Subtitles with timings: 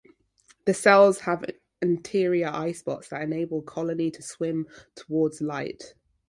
[0.65, 1.45] The cells have
[1.79, 5.93] anterior eyespots that enable the colony to swim towards light.